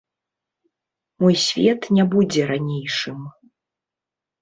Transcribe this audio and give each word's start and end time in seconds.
Мой 1.25 1.35
свет 1.45 1.81
не 1.99 2.03
будзе 2.17 2.41
ранейшым. 2.55 3.19